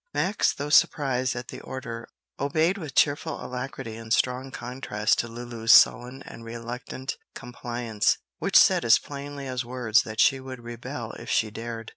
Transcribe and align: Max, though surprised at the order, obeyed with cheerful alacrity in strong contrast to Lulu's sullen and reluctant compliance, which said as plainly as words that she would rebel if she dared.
Max, 0.15 0.51
though 0.51 0.71
surprised 0.71 1.35
at 1.35 1.49
the 1.49 1.59
order, 1.61 2.09
obeyed 2.39 2.79
with 2.79 2.95
cheerful 2.95 3.39
alacrity 3.45 3.97
in 3.97 4.09
strong 4.09 4.49
contrast 4.49 5.19
to 5.19 5.27
Lulu's 5.27 5.71
sullen 5.71 6.23
and 6.23 6.43
reluctant 6.43 7.17
compliance, 7.35 8.17
which 8.39 8.57
said 8.57 8.83
as 8.83 8.97
plainly 8.97 9.45
as 9.45 9.63
words 9.63 10.01
that 10.01 10.19
she 10.19 10.39
would 10.39 10.63
rebel 10.63 11.11
if 11.19 11.29
she 11.29 11.51
dared. 11.51 11.89